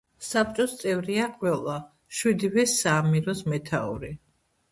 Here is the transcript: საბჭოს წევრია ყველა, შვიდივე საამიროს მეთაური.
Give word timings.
საბჭოს 0.25 0.71
წევრია 0.77 1.25
ყველა, 1.41 1.75
შვიდივე 2.19 2.65
საამიროს 2.73 3.45
მეთაური. 3.53 4.13